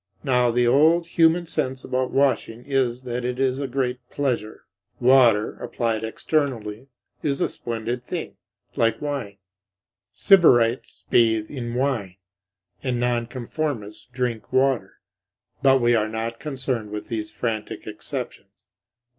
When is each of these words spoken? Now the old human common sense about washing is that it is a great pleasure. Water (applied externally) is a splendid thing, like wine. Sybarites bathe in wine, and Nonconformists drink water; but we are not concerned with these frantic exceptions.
Now 0.23 0.49
the 0.49 0.65
old 0.65 1.05
human 1.05 1.41
common 1.41 1.45
sense 1.45 1.83
about 1.83 2.09
washing 2.09 2.65
is 2.65 3.03
that 3.03 3.23
it 3.23 3.37
is 3.37 3.59
a 3.59 3.67
great 3.67 3.99
pleasure. 4.09 4.65
Water 4.99 5.53
(applied 5.57 6.03
externally) 6.03 6.87
is 7.21 7.39
a 7.39 7.47
splendid 7.47 8.07
thing, 8.07 8.35
like 8.75 8.99
wine. 8.99 9.37
Sybarites 10.11 11.03
bathe 11.11 11.51
in 11.51 11.75
wine, 11.75 12.15
and 12.81 12.99
Nonconformists 12.99 14.07
drink 14.11 14.51
water; 14.51 14.95
but 15.61 15.79
we 15.79 15.93
are 15.93 16.09
not 16.09 16.39
concerned 16.39 16.89
with 16.89 17.07
these 17.09 17.31
frantic 17.31 17.85
exceptions. 17.85 18.65